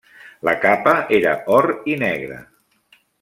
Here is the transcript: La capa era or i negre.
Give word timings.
La 0.47 0.53
capa 0.63 0.93
era 1.19 1.33
or 1.59 1.69
i 1.93 1.99
negre. 2.07 2.39